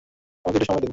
আমাকে 0.45 0.57
একটু 0.57 0.67
সময় 0.67 0.79
দিন। 0.79 0.89